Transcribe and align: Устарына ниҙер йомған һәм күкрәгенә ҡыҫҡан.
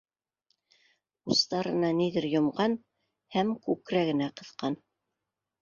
Устарына 1.35 1.91
ниҙер 1.99 2.27
йомған 2.31 2.79
һәм 3.37 3.55
күкрәгенә 3.69 4.31
ҡыҫҡан. 4.41 4.83